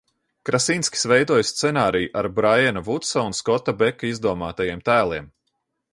[0.49, 5.29] Krasinskis veidojis scenāriju ar Braiana Vudsa un Skota Beka izdomātajiem tēliem.